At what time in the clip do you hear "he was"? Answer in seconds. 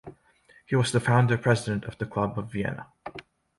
0.65-0.91